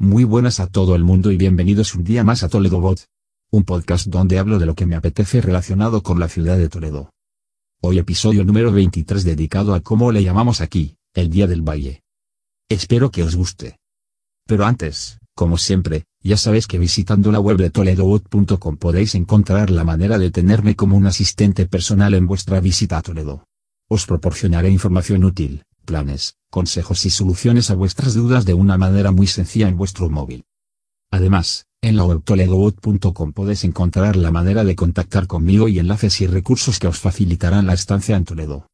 Muy 0.00 0.22
buenas 0.22 0.60
a 0.60 0.68
todo 0.68 0.94
el 0.94 1.02
mundo 1.02 1.32
y 1.32 1.36
bienvenidos 1.36 1.96
un 1.96 2.04
día 2.04 2.22
más 2.22 2.44
a 2.44 2.48
Toledo 2.48 2.80
Bot. 2.80 3.06
Un 3.50 3.64
podcast 3.64 4.06
donde 4.06 4.38
hablo 4.38 4.60
de 4.60 4.66
lo 4.66 4.76
que 4.76 4.86
me 4.86 4.94
apetece 4.94 5.40
relacionado 5.40 6.04
con 6.04 6.20
la 6.20 6.28
ciudad 6.28 6.56
de 6.56 6.68
Toledo. 6.68 7.10
Hoy 7.82 7.98
episodio 7.98 8.44
número 8.44 8.70
23 8.70 9.24
dedicado 9.24 9.74
a 9.74 9.80
cómo 9.80 10.12
le 10.12 10.22
llamamos 10.22 10.60
aquí, 10.60 10.94
el 11.14 11.30
Día 11.30 11.48
del 11.48 11.68
Valle. 11.68 12.04
Espero 12.68 13.10
que 13.10 13.24
os 13.24 13.34
guste. 13.34 13.80
Pero 14.46 14.66
antes, 14.66 15.18
como 15.34 15.58
siempre, 15.58 16.04
ya 16.22 16.36
sabéis 16.36 16.68
que 16.68 16.78
visitando 16.78 17.32
la 17.32 17.40
web 17.40 17.56
de 17.56 17.70
toledobot.com 17.70 18.76
podéis 18.76 19.16
encontrar 19.16 19.68
la 19.70 19.82
manera 19.82 20.16
de 20.16 20.30
tenerme 20.30 20.76
como 20.76 20.96
un 20.96 21.08
asistente 21.08 21.66
personal 21.66 22.14
en 22.14 22.28
vuestra 22.28 22.60
visita 22.60 22.98
a 22.98 23.02
Toledo. 23.02 23.48
Os 23.88 24.06
proporcionaré 24.06 24.70
información 24.70 25.24
útil, 25.24 25.64
planes, 25.88 26.36
consejos 26.50 27.06
y 27.06 27.10
soluciones 27.10 27.70
a 27.70 27.74
vuestras 27.74 28.12
dudas 28.12 28.44
de 28.44 28.52
una 28.52 28.76
manera 28.76 29.10
muy 29.10 29.26
sencilla 29.26 29.68
en 29.68 29.78
vuestro 29.78 30.10
móvil. 30.10 30.44
Además, 31.10 31.64
en 31.80 31.96
la 31.96 32.04
web 32.04 32.22
toledobot.com 32.22 33.32
podéis 33.32 33.64
encontrar 33.64 34.16
la 34.16 34.30
manera 34.30 34.64
de 34.64 34.76
contactar 34.76 35.26
conmigo 35.26 35.66
y 35.68 35.78
enlaces 35.78 36.20
y 36.20 36.26
recursos 36.26 36.78
que 36.78 36.88
os 36.88 36.98
facilitarán 36.98 37.66
la 37.66 37.72
estancia 37.72 38.16
en 38.16 38.26
Toledo. 38.26 38.66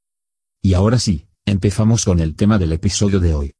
Y 0.60 0.74
ahora 0.74 0.98
sí, 0.98 1.28
empezamos 1.46 2.04
con 2.04 2.18
el 2.18 2.34
tema 2.34 2.58
del 2.58 2.72
episodio 2.72 3.20
de 3.20 3.34
hoy. 3.34 3.54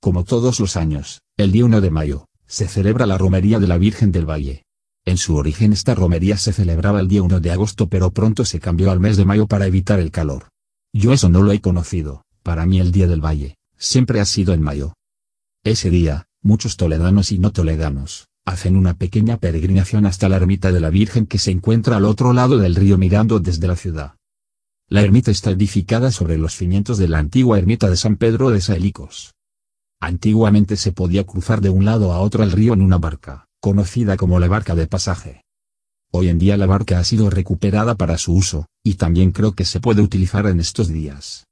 Como 0.00 0.22
todos 0.22 0.60
los 0.60 0.76
años, 0.76 1.20
el 1.36 1.50
día 1.50 1.64
1 1.64 1.80
de 1.80 1.90
mayo, 1.90 2.26
se 2.46 2.68
celebra 2.68 3.06
la 3.06 3.18
Romería 3.18 3.58
de 3.58 3.66
la 3.66 3.76
Virgen 3.76 4.12
del 4.12 4.30
Valle. 4.30 4.62
En 5.04 5.16
su 5.16 5.34
origen 5.34 5.72
esta 5.72 5.96
romería 5.96 6.36
se 6.36 6.52
celebraba 6.52 7.00
el 7.00 7.08
día 7.08 7.24
1 7.24 7.40
de 7.40 7.50
agosto 7.50 7.88
pero 7.88 8.12
pronto 8.12 8.44
se 8.44 8.60
cambió 8.60 8.92
al 8.92 9.00
mes 9.00 9.16
de 9.16 9.24
mayo 9.24 9.48
para 9.48 9.66
evitar 9.66 9.98
el 9.98 10.12
calor. 10.12 10.50
Yo 10.92 11.12
eso 11.12 11.28
no 11.28 11.42
lo 11.42 11.50
he 11.50 11.60
conocido, 11.60 12.22
para 12.44 12.66
mí 12.66 12.78
el 12.78 12.92
Día 12.92 13.08
del 13.08 13.24
Valle, 13.24 13.56
siempre 13.76 14.20
ha 14.20 14.26
sido 14.26 14.52
en 14.52 14.60
mayo. 14.62 14.92
Ese 15.64 15.88
día, 15.88 16.26
muchos 16.42 16.76
toledanos 16.76 17.32
y 17.32 17.38
no 17.38 17.52
toledanos, 17.52 18.28
hacen 18.44 18.76
una 18.76 18.98
pequeña 18.98 19.38
peregrinación 19.38 20.04
hasta 20.04 20.28
la 20.28 20.36
ermita 20.36 20.70
de 20.70 20.78
la 20.78 20.90
Virgen 20.90 21.26
que 21.26 21.38
se 21.38 21.50
encuentra 21.50 21.96
al 21.96 22.04
otro 22.04 22.34
lado 22.34 22.58
del 22.58 22.74
río 22.74 22.98
mirando 22.98 23.40
desde 23.40 23.66
la 23.66 23.76
ciudad. 23.76 24.16
La 24.90 25.00
ermita 25.00 25.30
está 25.30 25.50
edificada 25.50 26.12
sobre 26.12 26.36
los 26.36 26.54
cimientos 26.54 26.98
de 26.98 27.08
la 27.08 27.18
antigua 27.18 27.58
ermita 27.58 27.88
de 27.88 27.96
San 27.96 28.16
Pedro 28.16 28.50
de 28.50 28.60
Saelicos. 28.60 29.32
Antiguamente 29.98 30.76
se 30.76 30.92
podía 30.92 31.24
cruzar 31.24 31.62
de 31.62 31.70
un 31.70 31.86
lado 31.86 32.12
a 32.12 32.20
otro 32.20 32.44
el 32.44 32.52
río 32.52 32.74
en 32.74 32.82
una 32.82 32.98
barca, 32.98 33.46
conocida 33.58 34.18
como 34.18 34.38
la 34.38 34.48
barca 34.48 34.74
de 34.74 34.86
pasaje. 34.86 35.40
Hoy 36.12 36.28
en 36.28 36.38
día 36.38 36.58
la 36.58 36.66
barca 36.66 36.98
ha 36.98 37.04
sido 37.04 37.30
recuperada 37.30 37.94
para 37.94 38.18
su 38.18 38.34
uso, 38.34 38.66
y 38.84 38.94
también 38.96 39.30
creo 39.30 39.54
que 39.54 39.64
se 39.64 39.80
puede 39.80 40.02
utilizar 40.02 40.46
en 40.46 40.60
estos 40.60 40.88
días. 40.88 41.46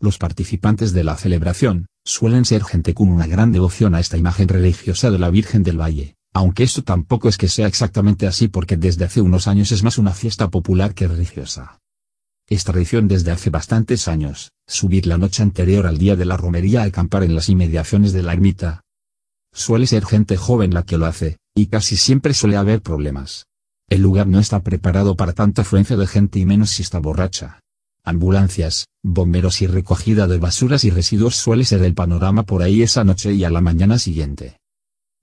Los 0.00 0.16
participantes 0.16 0.92
de 0.92 1.02
la 1.02 1.16
celebración, 1.16 1.86
suelen 2.04 2.44
ser 2.44 2.62
gente 2.62 2.94
con 2.94 3.08
una 3.08 3.26
gran 3.26 3.50
devoción 3.50 3.96
a 3.96 4.00
esta 4.00 4.16
imagen 4.16 4.46
religiosa 4.46 5.10
de 5.10 5.18
la 5.18 5.28
Virgen 5.28 5.64
del 5.64 5.80
Valle, 5.80 6.14
aunque 6.32 6.62
esto 6.62 6.84
tampoco 6.84 7.28
es 7.28 7.36
que 7.36 7.48
sea 7.48 7.66
exactamente 7.66 8.28
así 8.28 8.46
porque 8.46 8.76
desde 8.76 9.04
hace 9.04 9.20
unos 9.20 9.48
años 9.48 9.72
es 9.72 9.82
más 9.82 9.98
una 9.98 10.12
fiesta 10.12 10.50
popular 10.50 10.94
que 10.94 11.08
religiosa. 11.08 11.80
Es 12.48 12.62
tradición 12.62 13.08
desde 13.08 13.32
hace 13.32 13.50
bastantes 13.50 14.06
años, 14.06 14.52
subir 14.68 15.04
la 15.06 15.18
noche 15.18 15.42
anterior 15.42 15.84
al 15.88 15.98
día 15.98 16.14
de 16.14 16.26
la 16.26 16.36
romería 16.36 16.82
a 16.82 16.86
acampar 16.86 17.24
en 17.24 17.34
las 17.34 17.48
inmediaciones 17.48 18.12
de 18.12 18.22
la 18.22 18.34
ermita. 18.34 18.82
Suele 19.52 19.88
ser 19.88 20.06
gente 20.06 20.36
joven 20.36 20.74
la 20.74 20.84
que 20.84 20.96
lo 20.96 21.06
hace, 21.06 21.38
y 21.56 21.66
casi 21.66 21.96
siempre 21.96 22.34
suele 22.34 22.56
haber 22.56 22.82
problemas. 22.82 23.46
El 23.88 24.02
lugar 24.02 24.28
no 24.28 24.38
está 24.38 24.62
preparado 24.62 25.16
para 25.16 25.32
tanta 25.32 25.62
afluencia 25.62 25.96
de 25.96 26.06
gente 26.06 26.38
y 26.38 26.46
menos 26.46 26.70
si 26.70 26.82
está 26.82 27.00
borracha 27.00 27.58
ambulancias, 28.04 28.88
bomberos 29.02 29.62
y 29.62 29.66
recogida 29.66 30.26
de 30.26 30.38
basuras 30.38 30.84
y 30.84 30.90
residuos 30.90 31.36
suele 31.36 31.64
ser 31.64 31.82
el 31.82 31.94
panorama 31.94 32.44
por 32.44 32.62
ahí 32.62 32.82
esa 32.82 33.04
noche 33.04 33.32
y 33.34 33.44
a 33.44 33.50
la 33.50 33.60
mañana 33.60 33.98
siguiente. 33.98 34.58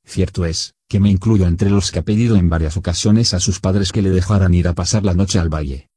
Cierto 0.06 0.46
es, 0.46 0.74
que 0.88 1.00
me 1.00 1.10
incluyo 1.10 1.48
entre 1.48 1.70
los 1.70 1.92
que 1.92 2.00
ha 2.00 2.04
pedido 2.04 2.36
en 2.36 2.50
varias 2.50 2.78
ocasiones 2.78 3.34
a 3.34 3.40
sus 3.40 3.60
padres 3.60 3.92
que 3.92 4.02
le 4.02 4.12
dejaran 4.12 4.54
ir 4.54 4.68
a 4.68 4.74
pasar 4.74 5.04
la 5.04 5.14
noche 5.14 5.40
al 5.40 5.50
valle. 5.50 5.90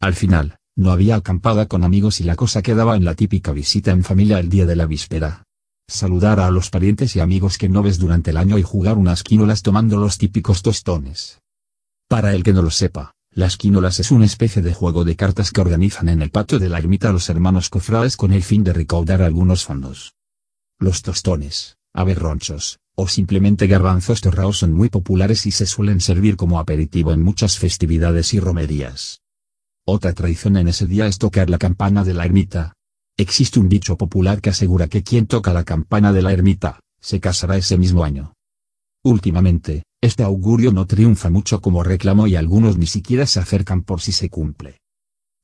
Al 0.00 0.14
final, 0.14 0.56
no 0.76 0.92
había 0.92 1.16
acampada 1.16 1.66
con 1.66 1.84
amigos 1.84 2.20
y 2.20 2.24
la 2.24 2.36
cosa 2.36 2.62
quedaba 2.62 2.96
en 2.96 3.04
la 3.04 3.14
típica 3.14 3.52
visita 3.52 3.90
en 3.90 4.04
familia 4.04 4.38
el 4.38 4.48
día 4.48 4.66
de 4.66 4.76
la 4.76 4.86
víspera. 4.86 5.44
Saludar 5.88 6.38
a 6.38 6.50
los 6.50 6.70
parientes 6.70 7.16
y 7.16 7.20
amigos 7.20 7.58
que 7.58 7.68
no 7.68 7.82
ves 7.82 7.98
durante 7.98 8.30
el 8.30 8.36
año 8.36 8.56
y 8.56 8.62
jugar 8.62 8.96
unas 8.96 9.24
quínolas 9.24 9.62
tomando 9.62 9.98
los 9.98 10.18
típicos 10.18 10.62
tostones. 10.62 11.40
Para 12.08 12.34
el 12.34 12.44
que 12.44 12.52
no 12.52 12.62
lo 12.62 12.70
sepa, 12.70 13.12
las 13.32 13.56
quínolas 13.56 14.00
es 14.00 14.10
una 14.10 14.24
especie 14.24 14.60
de 14.60 14.74
juego 14.74 15.04
de 15.04 15.14
cartas 15.14 15.52
que 15.52 15.60
organizan 15.60 16.08
en 16.08 16.20
el 16.20 16.30
patio 16.30 16.58
de 16.58 16.68
la 16.68 16.78
ermita 16.78 17.12
los 17.12 17.28
hermanos 17.28 17.70
cofrades 17.70 18.16
con 18.16 18.32
el 18.32 18.42
fin 18.42 18.64
de 18.64 18.72
recaudar 18.72 19.22
algunos 19.22 19.64
fondos. 19.64 20.14
Los 20.80 21.02
tostones, 21.02 21.76
aberronchos, 21.94 22.80
o 22.96 23.06
simplemente 23.06 23.66
garbanzos 23.66 24.20
torrados 24.20 24.58
son 24.58 24.72
muy 24.72 24.88
populares 24.88 25.46
y 25.46 25.52
se 25.52 25.66
suelen 25.66 26.00
servir 26.00 26.36
como 26.36 26.58
aperitivo 26.58 27.12
en 27.12 27.22
muchas 27.22 27.58
festividades 27.58 28.34
y 28.34 28.40
romerías. 28.40 29.20
Otra 29.86 30.12
tradición 30.12 30.56
en 30.56 30.68
ese 30.68 30.86
día 30.86 31.06
es 31.06 31.18
tocar 31.18 31.50
la 31.50 31.58
campana 31.58 32.04
de 32.04 32.14
la 32.14 32.24
ermita. 32.24 32.74
Existe 33.16 33.60
un 33.60 33.68
dicho 33.68 33.96
popular 33.96 34.40
que 34.40 34.50
asegura 34.50 34.88
que 34.88 35.02
quien 35.02 35.26
toca 35.26 35.52
la 35.52 35.64
campana 35.64 36.12
de 36.12 36.22
la 36.22 36.32
ermita, 36.32 36.80
se 37.00 37.20
casará 37.20 37.56
ese 37.56 37.78
mismo 37.78 38.04
año. 38.04 38.34
Últimamente, 39.02 39.84
este 40.02 40.22
augurio 40.22 40.72
no 40.72 40.86
triunfa 40.86 41.28
mucho 41.28 41.60
como 41.60 41.82
reclamo 41.82 42.26
y 42.26 42.36
algunos 42.36 42.78
ni 42.78 42.86
siquiera 42.86 43.26
se 43.26 43.38
acercan 43.38 43.82
por 43.82 44.00
si 44.00 44.12
se 44.12 44.30
cumple. 44.30 44.80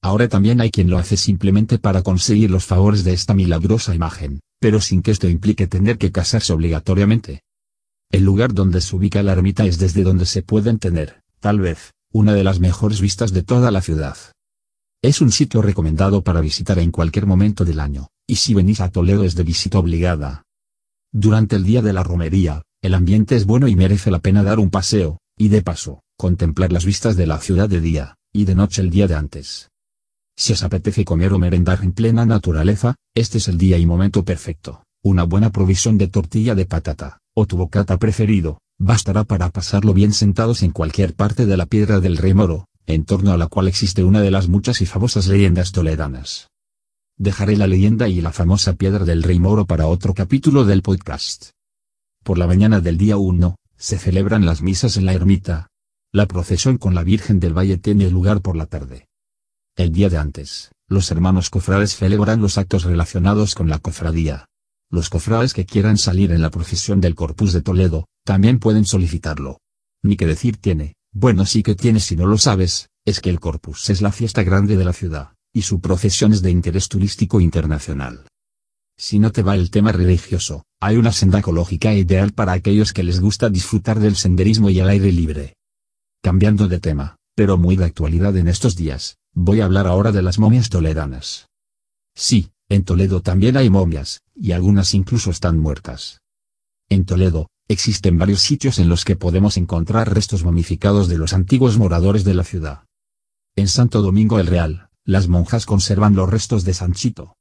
Ahora 0.03 0.28
también 0.28 0.61
hay 0.61 0.71
quien 0.71 0.89
lo 0.89 0.99
hace 0.99 1.17
simplemente 1.17 1.78
para 1.78 2.03
conseguir 2.03 2.50
los 2.50 2.65
favores 2.65 3.05
de 3.05 3.12
esta 3.12 3.34
milagrosa 3.34 3.94
imagen, 3.94 4.41
pero 4.61 4.81
sin 4.81 5.03
que 5.03 5.11
esto 5.11 5.28
implique 5.28 5.67
tener 5.67 5.99
que 5.99 6.12
casarse 6.12 6.53
obligatoriamente. 6.53 7.43
El 8.11 8.25
lugar 8.25 8.55
donde 8.55 8.81
se 8.81 8.94
ubica 8.97 9.22
la 9.22 9.33
ermita 9.33 9.65
es 9.67 9.78
desde 9.78 10.05
donde 10.05 10.27
se 10.27 10.43
pueden 10.43 10.78
tener, 10.78 11.23
tal 11.41 11.61
vez, 11.61 11.93
una 12.12 12.34
de 12.34 12.44
las 12.44 12.61
mejores 12.61 13.00
vistas 13.00 13.33
de 13.33 13.43
toda 13.43 13.71
la 13.71 13.83
ciudad. 13.83 14.17
Es 15.03 15.21
un 15.21 15.33
sitio 15.33 15.61
recomendado 15.61 16.23
para 16.23 16.41
visitar 16.41 16.78
en 16.78 16.93
cualquier 16.93 17.27
momento 17.27 17.65
del 17.65 17.81
año, 17.81 18.09
y 18.27 18.37
si 18.37 18.55
venís 18.55 18.81
a 18.81 18.91
Toledo 18.91 19.25
es 19.25 19.34
de 19.34 19.43
visita 19.43 19.78
obligada. 19.78 20.44
Durante 21.12 21.56
el 21.56 21.65
día 21.65 21.83
de 21.83 21.93
la 21.93 22.03
romería, 22.03 22.62
el 22.87 22.95
ambiente 22.95 23.35
es 23.35 23.47
bueno 23.47 23.67
y 23.67 23.75
merece 23.75 24.13
la 24.13 24.21
pena 24.21 24.45
dar 24.45 24.61
un 24.61 24.71
paseo, 24.71 25.19
y 25.37 25.49
de 25.49 25.61
paso, 25.61 26.03
contemplar 26.17 26.71
las 26.71 26.85
vistas 26.85 27.17
de 27.17 27.27
la 27.27 27.39
ciudad 27.39 27.69
de 27.69 27.81
día, 27.81 28.15
y 28.33 28.45
de 28.45 28.55
noche 28.55 28.81
el 28.81 28.91
día 28.91 29.09
de 29.09 29.17
antes. 29.17 29.71
Si 30.37 30.53
os 30.53 30.63
apetece 30.63 31.05
comer 31.05 31.33
o 31.33 31.39
merendar 31.39 31.83
en 31.83 31.91
plena 31.91 32.25
naturaleza, 32.25 32.95
este 33.15 33.39
es 33.39 33.49
el 33.49 33.59
día 33.59 33.77
y 33.79 33.87
momento 33.87 34.25
perfecto. 34.25 34.85
Una 35.03 35.25
buena 35.25 35.51
provisión 35.51 35.99
de 35.99 36.07
tortilla 36.07 36.55
de 36.55 36.67
patata, 36.67 37.19
o 37.35 37.47
tu 37.47 37.57
bocata 37.57 37.99
preferido, 37.99 38.61
bastará 38.79 39.25
para 39.25 39.51
pasarlo 39.51 39.93
bien 39.93 40.13
sentados 40.13 40.63
en 40.63 40.71
cualquier 40.71 41.15
parte 41.15 41.45
de 41.45 41.57
la 41.57 41.67
piedra 41.67 41.99
del 41.99 42.17
Rey 42.17 42.35
Moro, 42.35 42.67
en 42.87 43.05
torno 43.05 43.33
a 43.33 43.37
la 43.37 43.49
cual 43.49 43.67
existe 43.67 44.05
una 44.05 44.21
de 44.21 44.31
las 44.31 44.49
muchas 44.49 44.81
y 44.81 44.87
famosas 44.87 45.27
leyendas 45.27 45.73
toledanas. 45.73 46.51
Dejaré 47.19 47.57
la 47.57 47.67
leyenda 47.67 48.09
y 48.09 48.21
la 48.21 48.31
famosa 48.31 48.75
piedra 48.75 49.05
del 49.05 49.25
Rey 49.25 49.41
Moro 49.41 49.65
para 49.65 49.89
otro 49.89 50.15
capítulo 50.15 50.65
del 50.65 50.83
podcast. 50.83 51.56
Por 52.26 52.38
la 52.38 52.48
mañana 52.48 52.81
del 52.81 52.98
día 52.98 53.19
1, 53.19 53.54
se 53.76 53.98
celebran 53.98 54.44
las 54.44 54.60
misas 54.60 54.97
en 54.97 55.06
la 55.06 55.12
ermita. 55.12 55.69
La 56.12 56.26
procesión 56.26 56.76
con 56.76 56.92
la 56.92 57.04
Virgen 57.04 57.38
del 57.38 57.56
Valle 57.56 57.78
tiene 57.78 58.10
lugar 58.10 58.42
por 58.42 58.56
la 58.56 58.66
tarde. 58.66 59.06
El 59.76 59.92
día 59.92 60.09
de 60.09 60.16
antes, 60.16 60.72
los 60.88 61.09
hermanos 61.12 61.50
cofrades 61.50 61.94
celebran 61.94 62.41
los 62.41 62.59
actos 62.59 62.82
relacionados 62.82 63.54
con 63.54 63.69
la 63.69 63.78
cofradía. 63.78 64.47
Los 64.91 65.09
cofrades 65.09 65.54
que 65.54 65.66
quieran 65.66 65.98
salir 65.98 66.32
en 66.32 66.42
la 66.42 66.50
procesión 66.50 67.00
del 67.00 67.14
Corpus 67.14 67.53
de 67.53 67.62
Toledo, 67.62 68.09
también 68.25 68.58
pueden 68.58 68.87
solicitarlo. 68.87 69.60
Ni 70.03 70.16
que 70.16 70.26
decir 70.26 70.56
tiene, 70.56 70.97
bueno 71.12 71.47
sí 71.47 71.62
que 71.62 71.76
tiene 71.76 72.00
si 72.00 72.16
no 72.16 72.26
lo 72.26 72.38
sabes, 72.38 72.88
es 73.04 73.20
que 73.20 73.31
el 73.31 73.38
Corpus 73.38 73.88
es 73.88 74.03
la 74.03 74.10
fiesta 74.10 74.43
grande 74.43 74.76
de 74.76 74.84
la 74.84 74.93
ciudad, 74.93 75.34
y 75.54 75.62
su 75.62 75.81
procesión 75.81 76.32
es 76.32 76.43
de 76.43 76.50
interés 76.50 76.88
turístico 76.88 77.41
internacional. 77.41 78.26
Si 78.99 79.19
no 79.19 79.31
te 79.31 79.43
va 79.43 79.55
el 79.55 79.71
tema 79.71 79.93
religioso, 79.93 80.65
hay 80.81 80.97
una 80.97 81.12
senda 81.12 81.41
ecológica 81.41 81.93
ideal 81.93 82.33
para 82.33 82.53
aquellos 82.53 82.93
que 82.95 83.03
les 83.03 83.21
gusta 83.21 83.51
disfrutar 83.51 84.00
del 84.00 84.17
senderismo 84.17 84.70
y 84.70 84.79
el 84.79 84.88
aire 84.88 85.12
libre. 85.12 85.56
Cambiando 86.23 86.67
de 86.67 86.81
tema, 86.81 87.17
pero 87.35 87.59
muy 87.59 87.76
de 87.76 87.85
actualidad 87.85 88.37
en 88.38 88.49
estos 88.49 88.75
días, 88.75 89.19
voy 89.35 89.61
a 89.61 89.67
hablar 89.67 89.87
ahora 89.87 90.12
de 90.12 90.23
las 90.23 90.38
momias 90.38 90.70
toledanas. 90.70 91.50
Sí, 92.15 92.50
en 92.70 92.85
Toledo 92.85 93.20
también 93.20 93.59
hay 93.59 93.69
momias, 93.69 94.23
y 94.35 94.53
algunas 94.53 94.94
incluso 94.94 95.31
están 95.31 95.59
muertas. 95.59 96.23
En 96.88 97.05
Toledo, 97.05 97.50
existen 97.69 98.17
varios 98.17 98.41
sitios 98.41 98.79
en 98.79 98.88
los 98.88 99.05
que 99.05 99.17
podemos 99.17 99.59
encontrar 99.59 100.15
restos 100.15 100.43
momificados 100.43 101.09
de 101.09 101.19
los 101.19 101.35
antiguos 101.35 101.76
moradores 101.76 102.25
de 102.25 102.35
la 102.35 102.44
ciudad. 102.44 102.85
En 103.56 103.69
Santo 103.69 104.00
Domingo 104.00 104.41
el 104.41 104.47
Real, 104.47 104.88
las 105.05 105.29
monjas 105.29 105.67
conservan 105.67 106.15
los 106.15 106.31
restos 106.31 106.65
de 106.65 106.73
Sanchito, 106.73 107.37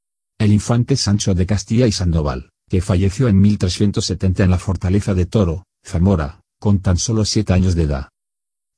el 0.46 0.52
infante 0.52 0.96
Sancho 0.96 1.34
de 1.34 1.44
Castilla 1.44 1.88
y 1.88 1.92
Sandoval, 1.92 2.50
que 2.70 2.80
falleció 2.80 3.26
en 3.26 3.40
1370 3.40 4.44
en 4.44 4.50
la 4.50 4.58
fortaleza 4.58 5.12
de 5.12 5.26
Toro, 5.26 5.64
Zamora, 5.84 6.40
con 6.60 6.78
tan 6.78 6.96
solo 6.98 7.24
siete 7.24 7.52
años 7.52 7.74
de 7.74 7.82
edad. 7.82 8.08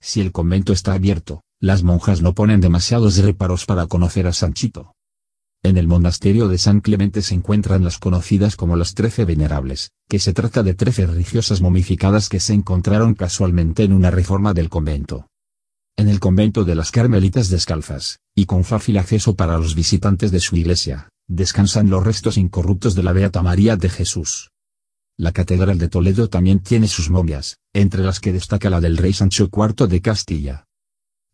Si 0.01 0.23
el 0.23 0.33
convento 0.33 0.73
está 0.73 0.95
abierto, 0.95 1.43
las 1.61 1.83
monjas 1.83 2.23
no 2.23 2.35
ponen 2.35 2.63
demasiados 2.63 3.19
reparos 3.19 3.67
para 3.67 3.87
conocer 3.87 4.27
a 4.27 4.33
Sanchito. 4.33 4.95
En 5.63 5.77
el 5.77 5.89
monasterio 5.89 6.49
de 6.49 6.57
San 6.57 6.81
Clemente 6.81 7.21
se 7.21 7.35
encuentran 7.35 7.85
las 7.85 7.99
conocidas 7.99 8.57
como 8.57 8.75
las 8.75 8.95
Trece 8.95 9.27
Venerables, 9.27 9.91
que 10.09 10.21
se 10.21 10.33
trata 10.33 10.63
de 10.63 10.73
trece 10.73 11.07
religiosas 11.07 11.61
momificadas 11.61 12.31
que 12.31 12.41
se 12.41 12.55
encontraron 12.55 13.15
casualmente 13.15 13.83
en 13.83 13.93
una 13.93 14.11
reforma 14.11 14.55
del 14.55 14.71
convento. 14.71 15.27
En 15.99 16.09
el 16.09 16.19
convento 16.19 16.65
de 16.65 16.77
las 16.77 16.93
Carmelitas 16.93 17.51
Descalzas, 17.51 18.21
y 18.35 18.47
con 18.47 18.65
fácil 18.65 18.97
acceso 18.97 19.35
para 19.35 19.59
los 19.59 19.75
visitantes 19.75 20.31
de 20.31 20.41
su 20.41 20.57
iglesia, 20.57 21.11
descansan 21.29 21.91
los 21.91 22.05
restos 22.05 22.39
incorruptos 22.39 22.95
de 22.95 23.03
la 23.03 23.13
Beata 23.13 23.43
María 23.43 23.77
de 23.77 23.91
Jesús. 23.91 24.51
La 25.17 25.33
Catedral 25.33 25.79
de 25.79 25.89
Toledo 25.89 26.29
también 26.29 26.61
tiene 26.61 26.89
sus 26.89 27.11
momias, 27.11 27.59
entre 27.75 28.03
las 28.03 28.19
que 28.21 28.33
destaca 28.33 28.71
la 28.71 28.81
del 28.81 28.97
rey 28.97 29.13
Sancho 29.13 29.51
IV 29.53 29.87
de 29.89 30.01
Castilla. 30.01 30.65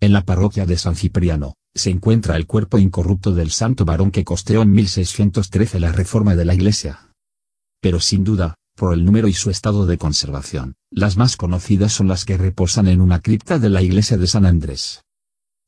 En 0.01 0.13
la 0.13 0.25
parroquia 0.25 0.67
de 0.67 0.77
San 0.77 0.97
Cipriano, 0.97 1.55
se 1.75 1.91
encuentra 1.91 2.37
el 2.37 2.47
cuerpo 2.47 2.79
incorrupto 2.79 3.33
del 3.33 3.51
santo 3.51 3.85
varón 3.85 4.11
que 4.11 4.25
costeó 4.25 4.63
en 4.63 4.73
1613 4.73 5.81
la 5.81 5.93
reforma 5.93 6.35
de 6.35 6.45
la 6.45 6.55
iglesia. 6.55 7.13
Pero 7.81 8.01
sin 8.01 8.25
duda, 8.25 8.57
por 8.77 8.95
el 8.95 9.05
número 9.05 9.29
y 9.29 9.33
su 9.33 9.51
estado 9.51 9.87
de 9.87 9.99
conservación, 9.99 10.75
las 10.91 11.17
más 11.17 11.37
conocidas 11.37 11.93
son 11.93 12.09
las 12.09 12.25
que 12.25 12.37
reposan 12.37 12.89
en 12.89 13.01
una 13.01 13.21
cripta 13.21 13.59
de 13.59 13.69
la 13.69 13.83
iglesia 13.83 14.17
de 14.17 14.27
San 14.27 14.47
Andrés. 14.47 15.05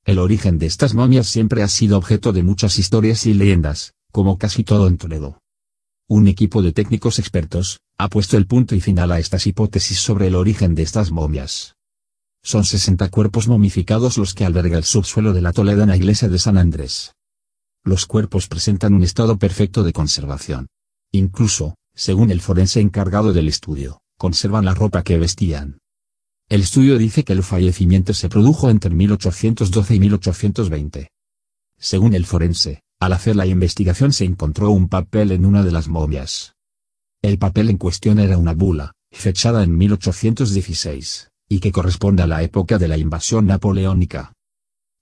El 0.05 0.19
origen 0.19 0.59
de 0.59 0.67
estas 0.67 0.95
momias 0.95 1.27
siempre 1.27 1.63
ha 1.63 1.69
sido 1.69 1.99
objeto 1.99 2.33
de 2.33 2.43
muchas 2.43 2.79
historias 2.79 3.27
y 3.27 3.35
leyendas, 3.35 3.93
como 4.17 4.39
casi 4.39 4.65
todo 4.65 4.87
en 4.87 4.97
Toledo. 4.97 5.43
Un 6.09 6.27
equipo 6.27 6.63
de 6.63 6.73
técnicos 6.73 7.19
expertos, 7.19 7.81
ha 7.99 8.09
puesto 8.09 8.39
el 8.39 8.47
punto 8.47 8.75
y 8.75 8.81
final 8.81 9.13
a 9.13 9.19
estas 9.19 9.47
hipótesis 9.47 10.01
sobre 10.01 10.29
el 10.29 10.37
origen 10.37 10.75
de 10.75 10.85
estas 10.85 11.11
momias. 11.11 11.77
Son 12.43 12.65
60 12.65 13.11
cuerpos 13.11 13.47
momificados 13.47 14.17
los 14.17 14.33
que 14.33 14.47
alberga 14.47 14.79
el 14.79 14.85
subsuelo 14.85 15.35
de 15.35 15.43
la 15.43 15.53
Toledana 15.53 15.99
iglesia 15.99 16.31
de 16.31 16.39
San 16.39 16.57
Andrés. 16.57 17.13
Los 17.85 18.07
cuerpos 18.07 18.49
presentan 18.49 18.95
un 18.95 19.03
estado 19.03 19.37
perfecto 19.37 19.83
de 19.83 19.93
conservación. 19.93 20.69
Incluso, 21.13 21.75
según 21.95 22.31
el 22.31 22.41
forense 22.41 22.81
encargado 22.81 23.35
del 23.35 23.49
estudio, 23.49 24.01
conservan 24.17 24.65
la 24.65 24.73
ropa 24.73 25.03
que 25.03 25.19
vestían. 25.19 25.77
El 26.49 26.63
estudio 26.63 26.97
dice 26.97 27.23
que 27.23 27.35
el 27.35 27.43
fallecimiento 27.43 28.15
se 28.15 28.31
produjo 28.31 28.71
entre 28.71 28.95
1812 28.95 29.95
y 29.95 30.01
1820. 30.01 31.11
Según 31.79 32.15
el 32.15 32.25
forense, 32.25 32.81
al 33.01 33.13
hacer 33.13 33.37
la 33.37 33.47
investigación 33.47 34.13
se 34.13 34.25
encontró 34.25 34.71
un 34.71 34.89
papel 34.89 35.33
en 35.33 35.45
una 35.45 35.63
de 35.63 35.73
las 35.73 35.89
momias. 35.89 36.55
El 37.23 37.39
papel 37.39 37.71
en 37.71 37.77
cuestión 37.77 38.19
era 38.19 38.39
una 38.39 38.55
bula, 38.55 38.93
fechada 39.13 39.63
en 39.63 39.77
1816 39.77 41.29
y 41.49 41.61
que 41.61 41.73
corresponde 41.73 42.23
a 42.23 42.27
la 42.27 42.43
época 42.43 42.79
de 42.79 42.89
la 42.89 42.97
invasión 42.97 43.47
napoleónica. 43.47 44.33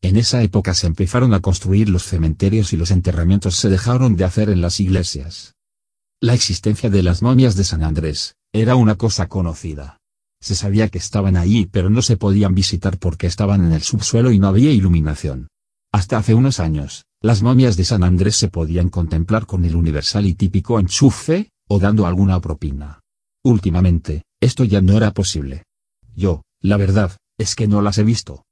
En 0.02 0.16
esa 0.16 0.42
época 0.42 0.74
se 0.74 0.86
empezaron 0.86 1.32
a 1.32 1.40
construir 1.40 1.88
los 1.88 2.04
cementerios 2.04 2.72
y 2.72 2.76
los 2.76 2.90
enterramientos 2.90 3.56
se 3.56 3.70
dejaron 3.70 4.16
de 4.16 4.24
hacer 4.24 4.50
en 4.50 4.60
las 4.60 4.78
iglesias. 4.80 5.54
La 6.20 6.34
existencia 6.34 6.90
de 6.90 7.02
las 7.02 7.22
momias 7.22 7.56
de 7.56 7.64
San 7.64 7.82
Andrés, 7.82 8.34
era 8.52 8.76
una 8.76 8.96
cosa 8.96 9.28
conocida. 9.28 9.98
Se 10.40 10.54
sabía 10.54 10.88
que 10.88 10.98
estaban 10.98 11.36
allí 11.36 11.66
pero 11.66 11.88
no 11.88 12.02
se 12.02 12.18
podían 12.18 12.54
visitar 12.54 12.98
porque 12.98 13.26
estaban 13.26 13.64
en 13.64 13.72
el 13.72 13.82
subsuelo 13.82 14.30
y 14.30 14.38
no 14.38 14.48
había 14.48 14.72
iluminación. 14.72 15.48
Hasta 15.94 16.18
hace 16.18 16.34
unos 16.34 16.58
años, 16.58 17.04
las 17.22 17.44
momias 17.44 17.76
de 17.76 17.84
San 17.84 18.02
Andrés 18.02 18.34
se 18.34 18.48
podían 18.48 18.88
contemplar 18.88 19.46
con 19.46 19.64
el 19.64 19.76
universal 19.76 20.26
y 20.26 20.34
típico 20.34 20.80
enchufe, 20.80 21.50
o 21.68 21.78
dando 21.78 22.08
alguna 22.08 22.40
propina. 22.40 22.98
Últimamente, 23.44 24.24
esto 24.40 24.64
ya 24.64 24.80
no 24.80 24.96
era 24.96 25.12
posible. 25.12 25.62
Yo, 26.16 26.42
la 26.60 26.78
verdad, 26.78 27.16
es 27.38 27.54
que 27.54 27.68
no 27.68 27.80
las 27.80 27.98
he 27.98 28.02
visto. 28.02 28.42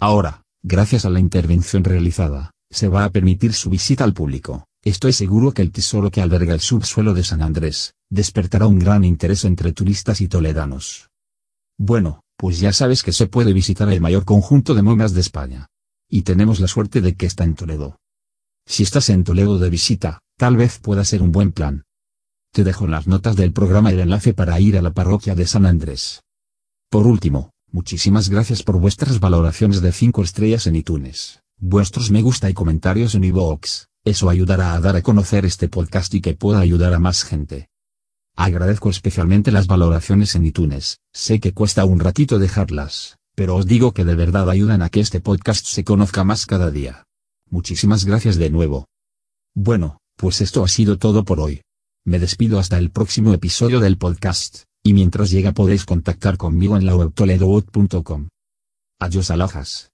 Ahora, 0.00 0.40
gracias 0.62 1.04
a 1.04 1.10
la 1.10 1.20
intervención 1.20 1.84
realizada, 1.84 2.52
se 2.70 2.88
va 2.88 3.04
a 3.04 3.10
permitir 3.10 3.52
su 3.52 3.68
visita 3.68 4.04
al 4.04 4.14
público. 4.14 4.64
Estoy 4.82 5.12
seguro 5.12 5.52
que 5.52 5.60
el 5.60 5.72
tesoro 5.72 6.10
que 6.10 6.22
alberga 6.22 6.54
el 6.54 6.60
subsuelo 6.60 7.12
de 7.12 7.24
San 7.24 7.42
Andrés, 7.42 7.92
despertará 8.08 8.66
un 8.66 8.78
gran 8.78 9.04
interés 9.04 9.44
entre 9.44 9.74
turistas 9.74 10.22
y 10.22 10.28
toledanos. 10.28 11.10
Bueno, 11.76 12.22
pues 12.38 12.58
ya 12.58 12.72
sabes 12.72 13.02
que 13.02 13.12
se 13.12 13.26
puede 13.26 13.52
visitar 13.52 13.92
el 13.92 14.00
mayor 14.00 14.24
conjunto 14.24 14.72
de 14.72 14.80
momias 14.80 15.12
de 15.12 15.20
España. 15.20 15.66
Y 16.12 16.22
tenemos 16.22 16.58
la 16.58 16.66
suerte 16.66 17.00
de 17.00 17.14
que 17.14 17.26
está 17.26 17.44
en 17.44 17.54
Toledo. 17.54 17.96
Si 18.66 18.82
estás 18.82 19.08
en 19.10 19.22
Toledo 19.22 19.60
de 19.60 19.70
visita, 19.70 20.18
tal 20.36 20.56
vez 20.56 20.80
pueda 20.80 21.04
ser 21.04 21.22
un 21.22 21.30
buen 21.30 21.52
plan. 21.52 21.84
Te 22.52 22.64
dejo 22.64 22.84
en 22.84 22.90
las 22.90 23.06
notas 23.06 23.36
del 23.36 23.52
programa 23.52 23.92
el 23.92 24.00
enlace 24.00 24.34
para 24.34 24.58
ir 24.58 24.76
a 24.76 24.82
la 24.82 24.92
parroquia 24.92 25.36
de 25.36 25.46
San 25.46 25.66
Andrés. 25.66 26.22
Por 26.90 27.06
último, 27.06 27.52
muchísimas 27.70 28.28
gracias 28.28 28.64
por 28.64 28.80
vuestras 28.80 29.20
valoraciones 29.20 29.80
de 29.82 29.92
5 29.92 30.24
estrellas 30.24 30.66
en 30.66 30.74
iTunes, 30.74 31.42
vuestros 31.56 32.10
me 32.10 32.22
gusta 32.22 32.50
y 32.50 32.54
comentarios 32.54 33.14
en 33.14 33.22
iVoox, 33.22 33.86
eso 34.04 34.28
ayudará 34.28 34.74
a 34.74 34.80
dar 34.80 34.96
a 34.96 35.02
conocer 35.02 35.44
este 35.44 35.68
podcast 35.68 36.12
y 36.14 36.20
que 36.20 36.34
pueda 36.34 36.58
ayudar 36.58 36.92
a 36.92 36.98
más 36.98 37.22
gente. 37.22 37.68
Agradezco 38.34 38.90
especialmente 38.90 39.52
las 39.52 39.68
valoraciones 39.68 40.34
en 40.34 40.46
iTunes, 40.46 40.98
sé 41.12 41.38
que 41.38 41.54
cuesta 41.54 41.84
un 41.84 42.00
ratito 42.00 42.40
dejarlas, 42.40 43.19
pero 43.40 43.56
os 43.56 43.64
digo 43.64 43.94
que 43.94 44.04
de 44.04 44.14
verdad 44.14 44.50
ayudan 44.50 44.82
a 44.82 44.90
que 44.90 45.00
este 45.00 45.18
podcast 45.18 45.64
se 45.64 45.82
conozca 45.82 46.24
más 46.24 46.44
cada 46.44 46.70
día. 46.70 47.04
Muchísimas 47.48 48.04
gracias 48.04 48.36
de 48.36 48.50
nuevo. 48.50 48.84
Bueno, 49.54 49.96
pues 50.18 50.42
esto 50.42 50.62
ha 50.62 50.68
sido 50.68 50.98
todo 50.98 51.24
por 51.24 51.40
hoy. 51.40 51.62
Me 52.04 52.18
despido 52.18 52.58
hasta 52.58 52.76
el 52.76 52.90
próximo 52.90 53.32
episodio 53.32 53.80
del 53.80 53.96
podcast. 53.96 54.64
Y 54.84 54.92
mientras 54.92 55.30
llega 55.30 55.52
podéis 55.52 55.86
contactar 55.86 56.36
conmigo 56.36 56.76
en 56.76 56.84
la 56.84 56.94
web 56.94 57.14
toledobot.com. 57.14 58.28
Adiós 58.98 59.30
alajas. 59.30 59.88